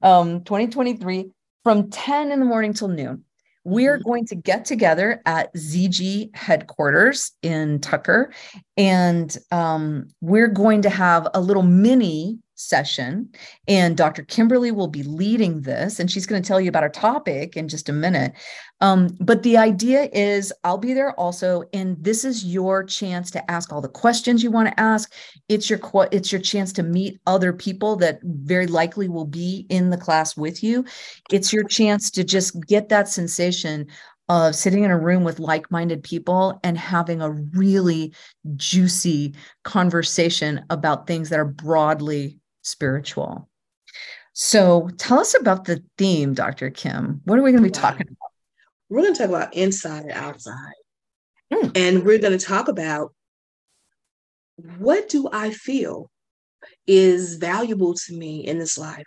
Um, 0.03 0.43
2023 0.43 1.31
from 1.63 1.89
10 1.89 2.31
in 2.31 2.39
the 2.39 2.45
morning 2.45 2.73
till 2.73 2.87
noon. 2.87 3.23
We're 3.67 3.97
mm-hmm. 3.97 4.09
going 4.09 4.25
to 4.27 4.35
get 4.35 4.63
together 4.63 5.21
at 5.25 5.53
ZG 5.53 6.33
headquarters 6.33 7.33
in 7.43 7.81
Tucker, 7.81 8.31
and 8.77 9.37
um, 9.51 10.07
we're 10.21 10.47
going 10.47 10.83
to 10.83 10.89
have 10.89 11.27
a 11.33 11.41
little 11.41 11.63
mini 11.63 12.39
session. 12.57 13.29
And 13.67 13.95
Dr. 13.95 14.23
Kimberly 14.23 14.71
will 14.71 14.87
be 14.87 15.03
leading 15.03 15.61
this, 15.61 15.99
and 15.99 16.11
she's 16.11 16.25
going 16.25 16.41
to 16.41 16.47
tell 16.47 16.59
you 16.59 16.67
about 16.67 16.83
our 16.83 16.89
topic 16.89 17.55
in 17.55 17.67
just 17.67 17.87
a 17.87 17.93
minute. 17.93 18.33
Um, 18.81 19.15
but 19.19 19.43
the 19.43 19.57
idea 19.57 20.09
is 20.11 20.51
I'll 20.63 20.77
be 20.77 20.93
there 20.93 21.13
also, 21.13 21.63
and 21.71 21.95
this 22.03 22.25
is 22.25 22.43
your 22.43 22.83
chance 22.83 23.31
to 23.31 23.51
ask 23.51 23.71
all 23.71 23.81
the 23.81 23.87
questions 23.87 24.43
you 24.43 24.51
want 24.51 24.67
to 24.69 24.79
ask. 24.79 25.13
It's 25.47 25.69
your 25.69 25.79
it's 26.11 26.31
your 26.31 26.41
chance 26.41 26.73
to 26.73 26.83
meet 26.83 27.19
other 27.25 27.53
people 27.53 27.95
that 27.97 28.19
very 28.23 28.67
likely 28.67 29.07
will 29.07 29.25
be 29.25 29.65
in 29.69 29.89
the 29.89 29.97
class 29.97 30.35
with 30.35 30.63
you. 30.63 30.83
It's 31.31 31.53
your 31.53 31.63
chance 31.63 32.11
to 32.11 32.23
just 32.23 32.59
get 32.67 32.89
that 32.89 33.07
sensation 33.07 33.87
of 34.29 34.55
sitting 34.55 34.83
in 34.83 34.91
a 34.91 34.99
room 34.99 35.23
with 35.23 35.39
like-minded 35.39 36.03
people 36.03 36.59
and 36.63 36.77
having 36.77 37.21
a 37.21 37.31
really 37.31 38.13
juicy 38.57 39.33
conversation 39.63 40.65
about 40.69 41.07
things 41.07 41.29
that 41.29 41.39
are 41.39 41.45
broadly 41.45 42.37
spiritual. 42.67 43.49
So 44.33 44.89
tell 44.97 45.19
us 45.19 45.35
about 45.39 45.65
the 45.65 45.83
theme, 45.97 46.33
Dr. 46.33 46.69
Kim. 46.69 47.21
What 47.25 47.39
are 47.39 47.41
we 47.41 47.51
going 47.51 47.63
to 47.63 47.67
be 47.67 47.71
talking 47.71 48.07
about? 48.07 48.31
We're 48.89 49.01
going 49.01 49.13
to 49.13 49.19
talk 49.19 49.29
about 49.29 49.55
inside 49.55 50.03
and 50.03 50.11
outside. 50.11 50.73
Mm. 51.51 51.71
And 51.75 52.03
we're 52.03 52.19
going 52.19 52.37
to 52.37 52.45
talk 52.45 52.67
about 52.67 53.13
what 54.77 55.09
do 55.09 55.27
I 55.31 55.51
feel 55.51 56.09
is 56.85 57.35
valuable 57.35 57.93
to 57.93 58.13
me 58.13 58.45
in 58.45 58.59
this 58.59 58.77
life? 58.77 59.05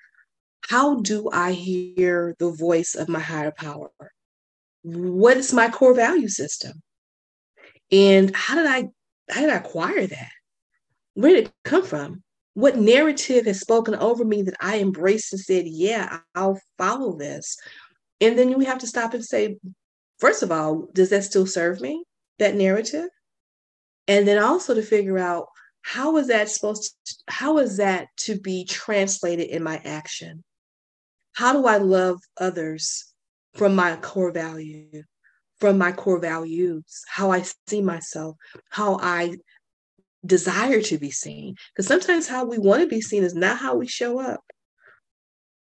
How 0.69 1.01
do 1.01 1.29
I 1.33 1.53
hear 1.53 2.37
the 2.39 2.51
voice 2.51 2.95
of 2.95 3.09
my 3.09 3.21
higher 3.21 3.51
power? 3.51 3.91
What 4.83 5.37
is 5.37 5.53
my 5.53 5.69
core 5.69 5.95
value 5.95 6.29
system? 6.29 6.83
And 7.91 8.35
how 8.35 8.55
did 8.55 8.67
I 8.67 8.89
how 9.31 9.41
did 9.43 9.51
I 9.51 9.57
acquire 9.57 10.07
that? 10.07 10.31
Where 11.15 11.35
did 11.35 11.47
it 11.47 11.53
come 11.65 11.85
from? 11.85 12.23
What 12.61 12.77
narrative 12.77 13.47
has 13.47 13.61
spoken 13.61 13.95
over 13.95 14.25
me 14.25 14.43
that 14.43 14.57
I 14.61 14.79
embraced 14.81 15.33
and 15.33 15.41
said, 15.41 15.67
yeah, 15.67 16.21
I'll 16.35 16.61
follow 16.79 17.17
this. 17.17 17.57
And 18.21 18.39
then 18.39 18.59
we 18.59 18.67
have 18.67 18.79
to 18.79 18.87
stop 18.87 19.15
and 19.15 19.25
say, 19.25 19.57
first 20.19 20.43
of 20.43 20.53
all, 20.53 20.89
does 20.93 21.11
that 21.11 21.25
still 21.25 21.47
serve 21.47 21.81
me, 21.81 22.05
that 22.39 22.55
narrative? 22.55 23.09
And 24.07 24.29
then 24.29 24.43
also 24.43 24.75
to 24.75 24.83
figure 24.83 25.19
out 25.19 25.47
how 25.83 26.17
is 26.19 26.29
that 26.29 26.51
supposed 26.51 26.95
to, 27.07 27.15
how 27.29 27.59
is 27.59 27.79
that 27.79 28.09
to 28.19 28.39
be 28.39 28.65
translated 28.65 29.49
in 29.49 29.63
my 29.63 29.81
action? 29.85 30.45
How 31.33 31.53
do 31.55 31.67
I 31.67 31.79
love 31.79 32.21
others 32.39 33.13
from 33.55 33.75
my 33.75 33.97
core 33.97 34.33
value, 34.33 35.05
from 35.59 35.79
my 35.79 35.93
core 35.93 36.21
values, 36.21 37.03
how 37.09 37.31
I 37.31 37.45
see 37.69 37.81
myself, 37.81 38.37
how 38.69 38.99
I 39.01 39.37
desire 40.25 40.81
to 40.83 40.99
be 40.99 41.11
seen. 41.11 41.55
Because 41.75 41.87
sometimes 41.87 42.29
how 42.29 42.45
we 42.45 42.59
want 42.59 42.83
to 42.83 42.89
be 42.89 43.01
seen 43.01 43.25
is 43.25 43.35
not 43.35 43.59
how 43.59 43.77
we 43.77 43.87
show 43.87 44.21
up. 44.21 44.41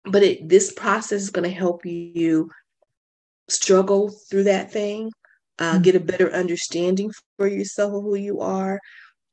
But 0.05 0.23
it, 0.23 0.49
this 0.49 0.71
process 0.71 1.21
is 1.21 1.29
going 1.29 1.49
to 1.49 1.55
help 1.55 1.85
you 1.85 2.49
struggle 3.49 4.13
through 4.29 4.43
that 4.43 4.71
thing, 4.71 5.11
uh, 5.59 5.73
mm-hmm. 5.73 5.81
get 5.81 5.95
a 5.95 5.99
better 5.99 6.31
understanding 6.31 7.11
for 7.37 7.47
yourself 7.47 7.93
of 7.93 8.03
who 8.03 8.15
you 8.15 8.41
are, 8.41 8.79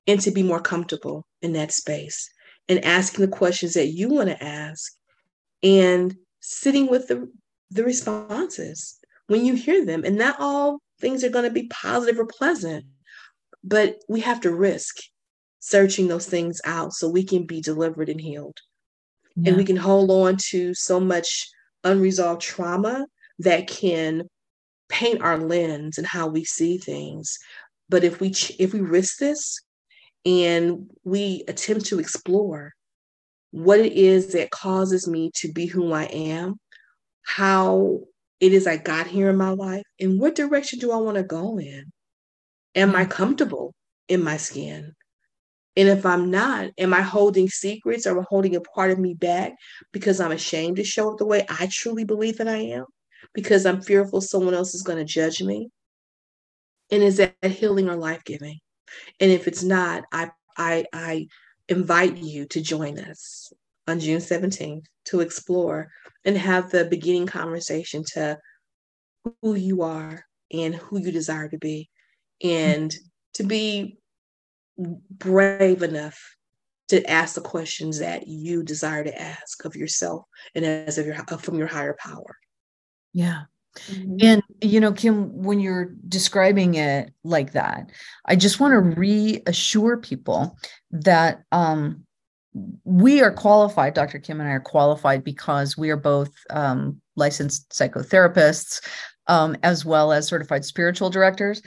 and 0.06 0.20
to 0.20 0.30
be 0.30 0.42
more 0.42 0.60
comfortable 0.60 1.26
in 1.42 1.52
that 1.52 1.72
space 1.72 2.30
and 2.68 2.84
asking 2.84 3.24
the 3.24 3.30
questions 3.30 3.74
that 3.74 3.88
you 3.88 4.08
want 4.08 4.28
to 4.28 4.42
ask 4.42 4.92
and 5.62 6.14
sitting 6.40 6.88
with 6.88 7.08
the, 7.08 7.30
the 7.70 7.84
responses 7.84 8.98
when 9.26 9.44
you 9.44 9.54
hear 9.54 9.84
them. 9.84 10.04
And 10.04 10.16
not 10.16 10.36
all 10.38 10.78
things 11.00 11.24
are 11.24 11.30
going 11.30 11.44
to 11.44 11.50
be 11.50 11.68
positive 11.68 12.18
or 12.18 12.26
pleasant 12.26 12.84
but 13.62 13.96
we 14.08 14.20
have 14.20 14.40
to 14.40 14.54
risk 14.54 14.96
searching 15.60 16.08
those 16.08 16.26
things 16.26 16.60
out 16.64 16.92
so 16.92 17.08
we 17.08 17.24
can 17.24 17.44
be 17.44 17.60
delivered 17.60 18.08
and 18.08 18.20
healed. 18.20 18.58
Yeah. 19.36 19.50
And 19.50 19.56
we 19.56 19.64
can 19.64 19.76
hold 19.76 20.10
on 20.10 20.36
to 20.50 20.74
so 20.74 20.98
much 20.98 21.48
unresolved 21.84 22.42
trauma 22.42 23.06
that 23.40 23.68
can 23.68 24.28
paint 24.88 25.22
our 25.22 25.38
lens 25.38 25.98
and 25.98 26.06
how 26.06 26.28
we 26.28 26.44
see 26.44 26.78
things. 26.78 27.38
But 27.88 28.04
if 28.04 28.20
we 28.20 28.34
if 28.58 28.72
we 28.72 28.80
risk 28.80 29.18
this 29.18 29.60
and 30.24 30.90
we 31.04 31.44
attempt 31.48 31.86
to 31.86 31.98
explore 31.98 32.72
what 33.52 33.80
it 33.80 33.92
is 33.92 34.32
that 34.32 34.50
causes 34.50 35.08
me 35.08 35.30
to 35.36 35.52
be 35.52 35.66
who 35.66 35.92
I 35.92 36.04
am, 36.04 36.58
how 37.22 38.00
it 38.38 38.52
is 38.52 38.66
I 38.66 38.76
got 38.76 39.06
here 39.06 39.30
in 39.30 39.36
my 39.36 39.50
life, 39.50 39.82
and 39.98 40.20
what 40.20 40.34
direction 40.34 40.78
do 40.78 40.92
I 40.92 40.96
want 40.96 41.16
to 41.16 41.22
go 41.22 41.58
in? 41.58 41.92
Am 42.74 42.94
I 42.94 43.04
comfortable 43.04 43.74
in 44.08 44.22
my 44.22 44.36
skin? 44.36 44.94
And 45.76 45.88
if 45.88 46.04
I'm 46.04 46.30
not, 46.30 46.70
am 46.78 46.92
I 46.92 47.00
holding 47.00 47.48
secrets 47.48 48.06
or 48.06 48.22
holding 48.22 48.56
a 48.56 48.60
part 48.60 48.90
of 48.90 48.98
me 48.98 49.14
back 49.14 49.54
because 49.92 50.20
I'm 50.20 50.32
ashamed 50.32 50.76
to 50.76 50.84
show 50.84 51.12
up 51.12 51.18
the 51.18 51.26
way 51.26 51.46
I 51.48 51.68
truly 51.70 52.04
believe 52.04 52.38
that 52.38 52.48
I 52.48 52.56
am? 52.56 52.86
Because 53.34 53.64
I'm 53.66 53.80
fearful 53.80 54.20
someone 54.20 54.54
else 54.54 54.74
is 54.74 54.82
going 54.82 54.98
to 54.98 55.04
judge 55.04 55.42
me? 55.42 55.70
And 56.90 57.02
is 57.02 57.18
that 57.18 57.34
healing 57.42 57.88
or 57.88 57.96
life 57.96 58.24
giving? 58.24 58.58
And 59.20 59.30
if 59.30 59.46
it's 59.46 59.62
not, 59.62 60.04
I, 60.12 60.30
I, 60.56 60.86
I 60.92 61.28
invite 61.68 62.16
you 62.16 62.46
to 62.46 62.60
join 62.60 62.98
us 62.98 63.52
on 63.86 64.00
June 64.00 64.18
17th 64.18 64.84
to 65.06 65.20
explore 65.20 65.88
and 66.24 66.36
have 66.36 66.70
the 66.70 66.84
beginning 66.84 67.26
conversation 67.26 68.04
to 68.14 68.38
who 69.40 69.54
you 69.54 69.82
are 69.82 70.24
and 70.52 70.74
who 70.74 70.98
you 70.98 71.12
desire 71.12 71.48
to 71.48 71.58
be 71.58 71.88
and 72.42 72.94
to 73.34 73.42
be 73.42 73.98
brave 75.10 75.82
enough 75.82 76.36
to 76.88 77.08
ask 77.08 77.34
the 77.34 77.40
questions 77.40 78.00
that 78.00 78.26
you 78.26 78.62
desire 78.62 79.04
to 79.04 79.20
ask 79.20 79.64
of 79.64 79.76
yourself 79.76 80.24
and 80.54 80.64
as 80.64 80.98
of 80.98 81.06
your 81.06 81.14
from 81.38 81.56
your 81.56 81.68
higher 81.68 81.96
power. 81.98 82.36
Yeah. 83.12 83.42
Mm-hmm. 83.86 84.16
and 84.20 84.42
you 84.60 84.80
know 84.80 84.92
kim 84.92 85.44
when 85.44 85.60
you're 85.60 85.94
describing 86.08 86.74
it 86.74 87.12
like 87.22 87.52
that 87.52 87.88
i 88.26 88.34
just 88.34 88.58
want 88.58 88.72
to 88.72 88.80
reassure 88.80 89.96
people 89.96 90.58
that 90.90 91.44
um 91.52 92.04
we 92.82 93.22
are 93.22 93.30
qualified 93.30 93.94
dr 93.94 94.18
kim 94.18 94.40
and 94.40 94.48
i 94.48 94.54
are 94.54 94.58
qualified 94.58 95.22
because 95.22 95.78
we 95.78 95.90
are 95.90 95.96
both 95.96 96.32
um, 96.50 97.00
licensed 97.14 97.70
psychotherapists 97.70 98.80
um, 99.28 99.56
as 99.62 99.84
well 99.84 100.10
as 100.10 100.26
certified 100.26 100.64
spiritual 100.64 101.08
directors 101.08 101.62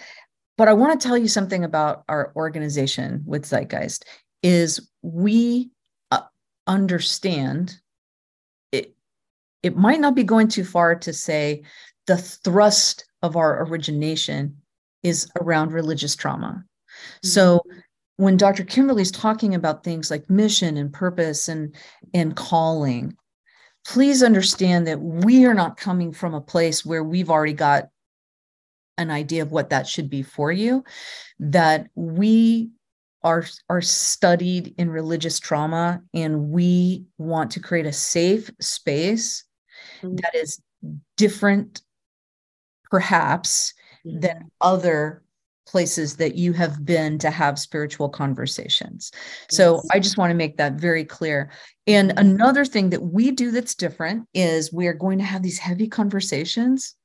but 0.58 0.68
I 0.68 0.74
want 0.74 1.00
to 1.00 1.08
tell 1.08 1.18
you 1.18 1.28
something 1.28 1.64
about 1.64 2.04
our 2.08 2.32
organization 2.36 3.24
with 3.26 3.46
Zeitgeist 3.46 4.04
is 4.42 4.90
we 5.02 5.72
uh, 6.12 6.22
understand 6.68 7.78
it 8.72 8.94
it 9.64 9.76
might 9.78 10.00
not 10.00 10.16
be 10.16 10.24
going 10.24 10.48
too 10.48 10.66
far 10.66 10.96
to 10.96 11.14
say 11.14 11.64
the 12.08 12.18
thrust 12.18 13.06
of 13.22 13.36
our 13.36 13.66
origination 13.66 14.58
is 15.02 15.30
around 15.40 15.72
religious 15.72 16.16
trauma. 16.16 16.48
Mm-hmm. 16.48 17.28
So 17.28 17.62
when 18.18 18.38
Dr. 18.38 18.64
Kimberly's 18.64 19.12
talking 19.12 19.56
about 19.56 19.84
things 19.84 20.12
like 20.12 20.30
mission 20.30 20.78
and 20.78 20.94
purpose 20.94 21.48
and 21.48 21.76
and 22.14 22.36
calling, 22.36 23.18
please 23.86 24.22
understand 24.22 24.88
that 24.88 25.02
we 25.02 25.46
are 25.46 25.54
not 25.54 25.78
coming 25.78 26.14
from 26.14 26.34
a 26.34 26.42
place 26.42 26.86
where 26.86 27.04
we've 27.04 27.30
already 27.30 27.54
got 27.54 27.90
an 28.98 29.12
idea 29.12 29.42
of 29.42 29.52
what 29.52 29.70
that 29.70 29.88
should 29.88 30.10
be 30.10 30.22
for 30.22 30.52
you 30.52 30.84
that 31.40 31.88
we 31.96 32.70
are 33.24 33.46
are 33.70 33.82
studied 33.82 34.74
in 34.78 34.90
religious 34.90 35.40
trauma 35.40 36.02
and 36.14 36.50
we 36.50 37.06
want 37.18 37.52
to 37.52 37.60
create 37.60 37.86
a 37.86 37.94
safe 37.94 38.52
space 38.60 39.46
mm-hmm. 40.02 40.16
that 40.18 40.36
is 40.36 40.62
different 41.18 41.82
perhaps 42.92 43.74
mm-hmm. 44.06 44.20
than 44.20 44.52
other 44.62 45.24
places 45.66 46.18
that 46.18 46.36
you 46.36 46.54
have 46.54 46.86
been 46.86 47.18
to 47.18 47.32
have 47.32 47.58
spiritual 47.58 48.10
conversations. 48.10 49.12
Yes. 49.14 49.58
So 49.58 49.82
I 49.92 50.00
just 50.00 50.18
want 50.18 50.30
to 50.30 50.36
make 50.36 50.58
that 50.58 50.74
very 50.74 51.06
clear. 51.06 51.52
And 51.88 52.10
mm-hmm. 52.10 52.20
another 52.20 52.66
thing 52.66 52.90
that 52.90 53.02
we 53.02 53.32
do 53.32 53.50
that's 53.50 53.74
different 53.74 54.28
is 54.34 54.74
we 54.74 54.88
are 54.88 54.94
going 54.94 55.18
to 55.20 55.24
have 55.24 55.42
these 55.42 55.58
heavy 55.58 55.88
conversations. 55.88 56.96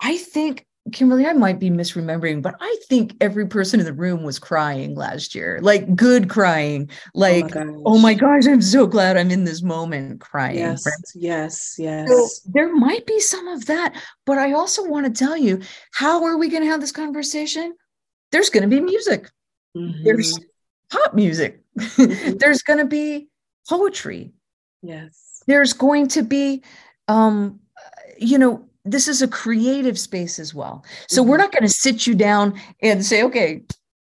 I 0.00 0.18
think 0.18 0.66
Kimberly, 0.92 1.26
I 1.26 1.32
might 1.32 1.58
be 1.58 1.70
misremembering, 1.70 2.42
but 2.42 2.54
I 2.60 2.76
think 2.88 3.16
every 3.20 3.46
person 3.46 3.80
in 3.80 3.86
the 3.86 3.92
room 3.92 4.22
was 4.22 4.38
crying 4.38 4.94
last 4.94 5.34
year, 5.34 5.58
like 5.62 5.96
good 5.96 6.28
crying, 6.28 6.90
like, 7.14 7.56
oh 7.56 7.64
my, 7.64 7.82
oh 7.86 7.98
my 7.98 8.14
gosh, 8.14 8.46
I'm 8.46 8.62
so 8.62 8.86
glad 8.86 9.16
I'm 9.16 9.30
in 9.30 9.44
this 9.44 9.62
moment 9.62 10.20
crying. 10.20 10.58
Yes, 10.58 10.86
right? 10.86 10.94
yes, 11.14 11.74
yes. 11.78 12.08
So 12.08 12.50
there 12.52 12.74
might 12.74 13.06
be 13.06 13.18
some 13.20 13.48
of 13.48 13.66
that, 13.66 13.94
but 14.24 14.38
I 14.38 14.52
also 14.52 14.84
want 14.84 15.06
to 15.06 15.24
tell 15.24 15.36
you 15.36 15.60
how 15.92 16.24
are 16.24 16.36
we 16.36 16.48
going 16.48 16.62
to 16.62 16.70
have 16.70 16.80
this 16.80 16.92
conversation? 16.92 17.74
There's 18.32 18.50
going 18.50 18.62
to 18.62 18.68
be 18.68 18.80
music, 18.80 19.30
mm-hmm. 19.76 20.04
there's 20.04 20.38
pop 20.90 21.14
music, 21.14 21.62
mm-hmm. 21.78 22.36
there's 22.38 22.62
going 22.62 22.78
to 22.78 22.86
be 22.86 23.28
poetry. 23.68 24.32
Yes. 24.82 25.42
There's 25.46 25.72
going 25.72 26.08
to 26.08 26.22
be, 26.22 26.62
um, 27.08 27.60
you 28.18 28.38
know, 28.38 28.68
this 28.86 29.08
is 29.08 29.20
a 29.20 29.28
creative 29.28 29.98
space 29.98 30.38
as 30.38 30.54
well. 30.54 30.84
So 31.08 31.20
mm-hmm. 31.20 31.30
we're 31.30 31.36
not 31.38 31.52
going 31.52 31.64
to 31.64 31.68
sit 31.68 32.06
you 32.06 32.14
down 32.14 32.60
and 32.80 33.04
say, 33.04 33.24
okay, 33.24 33.62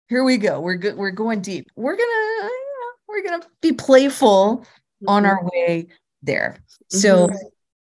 here 0.08 0.24
we 0.24 0.38
go. 0.38 0.62
We're 0.62 0.76
good. 0.76 0.96
We're 0.96 1.12
going 1.12 1.42
deep. 1.42 1.70
We're 1.76 1.98
going 1.98 2.08
to, 2.08 2.44
you 2.44 2.76
know, 2.80 2.92
we're 3.08 3.40
to 3.42 3.48
be 3.62 3.74
playful 3.74 4.60
mm-hmm. 4.60 5.10
on 5.10 5.26
our 5.26 5.44
way 5.44 5.88
there. 6.22 6.58
So 6.90 7.28
mm-hmm. 7.28 7.36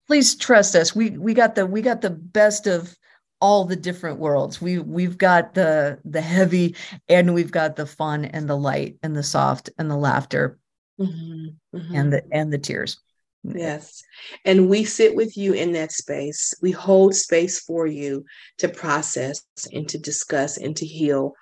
please 0.07 0.35
trust 0.35 0.75
us. 0.75 0.95
We, 0.95 1.11
we 1.11 1.33
got 1.33 1.55
the, 1.55 1.65
we 1.65 1.81
got 1.81 2.01
the 2.01 2.11
best 2.11 2.67
of 2.67 2.95
all 3.41 3.65
the 3.65 3.75
different 3.75 4.19
worlds. 4.19 4.61
We, 4.61 4.79
we've 4.79 5.17
got 5.17 5.53
the, 5.53 5.99
the 6.05 6.21
heavy 6.21 6.75
and 7.09 7.33
we've 7.33 7.51
got 7.51 7.75
the 7.75 7.85
fun 7.85 8.25
and 8.25 8.47
the 8.47 8.55
light 8.55 8.97
and 9.03 9.15
the 9.15 9.23
soft 9.23 9.69
and 9.77 9.91
the 9.91 9.97
laughter 9.97 10.59
mm-hmm. 10.99 11.77
Mm-hmm. 11.77 11.95
and 11.95 12.13
the, 12.13 12.23
and 12.31 12.53
the 12.53 12.59
tears. 12.59 12.99
Yes. 13.43 14.01
And 14.45 14.69
we 14.69 14.85
sit 14.85 15.15
with 15.15 15.35
you 15.35 15.53
in 15.53 15.73
that 15.73 15.91
space. 15.91 16.53
We 16.61 16.71
hold 16.71 17.13
space 17.13 17.59
for 17.59 17.85
you 17.85 18.25
to 18.59 18.69
process 18.69 19.43
and 19.71 19.87
to 19.89 19.97
discuss 19.97 20.57
and 20.57 20.75
to 20.77 20.85
heal 20.85 21.33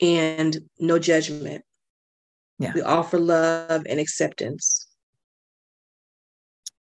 and 0.00 0.58
no 0.78 0.98
judgment. 0.98 1.64
Yeah. 2.58 2.72
We 2.74 2.82
offer 2.82 3.18
love 3.18 3.86
and 3.88 3.98
acceptance. 4.00 4.86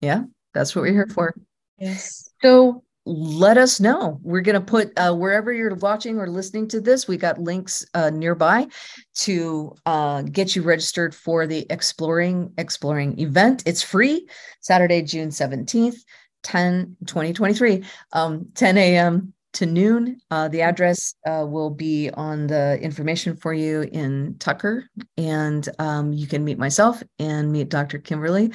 Yeah, 0.02 0.24
that's 0.54 0.76
what 0.76 0.84
we're 0.84 0.94
here 0.94 1.10
for. 1.14 1.36
Yes. 1.78 2.30
So 2.42 2.84
let 3.06 3.58
us 3.58 3.80
know. 3.80 4.20
We're 4.22 4.42
going 4.42 4.60
to 4.60 4.66
put 4.66 4.92
uh, 4.98 5.14
wherever 5.14 5.52
you're 5.52 5.76
watching 5.76 6.20
or 6.20 6.28
listening 6.28 6.68
to 6.70 6.82
this, 6.82 7.08
we 7.08 7.18
got 7.18 7.40
links 7.40 7.86
uh, 7.94 8.10
nearby 8.10 8.68
to 9.16 9.76
uh, 9.86 10.22
get 10.24 10.56
you 10.56 10.62
registered 10.62 11.16
for 11.16 11.48
the 11.48 11.66
Exploring 11.70 12.54
Exploring 12.58 13.20
event. 13.20 13.64
It's 13.66 13.82
free, 13.82 14.28
Saturday, 14.62 15.02
June 15.02 15.30
17th, 15.30 15.98
10, 16.44 16.98
2023, 17.06 17.84
um, 18.14 18.48
10 18.54 18.78
a.m. 18.78 19.34
to 19.54 19.66
noon. 19.66 20.20
Uh, 20.30 20.48
the 20.48 20.62
address 20.62 21.16
uh, 21.26 21.46
will 21.48 21.70
be 21.70 22.10
on 22.12 22.48
the 22.48 22.80
information 22.82 23.36
for 23.36 23.54
you 23.54 23.82
in 23.92 24.36
Tucker, 24.40 24.86
and 25.18 25.68
um, 25.80 26.14
you 26.14 26.28
can 26.28 26.44
meet 26.44 26.60
myself 26.60 27.02
and 27.18 27.52
meet 27.52 27.70
Dr. 27.70 27.98
Kimberly 27.98 28.52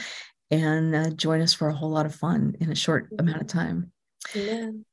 and 0.51 0.95
uh, 0.95 1.11
join 1.11 1.41
us 1.41 1.55
for 1.55 1.69
a 1.69 1.75
whole 1.75 1.91
lot 1.91 2.07
of 2.07 2.15
fun 2.15 2.55
in 2.61 2.71
a 2.71 2.77
short 2.77 3.09
amount 3.19 3.41
of 3.41 3.49
time. 3.49 3.91
Amen. 4.37 4.85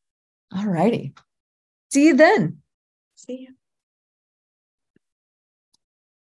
All 0.55 0.65
righty. 0.65 1.13
See 1.91 2.07
you 2.07 2.15
then. 2.15 2.61
See 3.15 3.47
you. 3.47 3.60